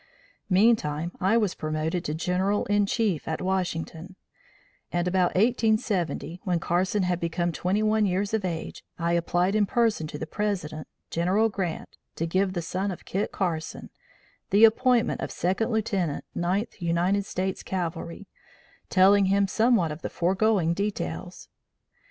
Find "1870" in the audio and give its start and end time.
5.35-6.41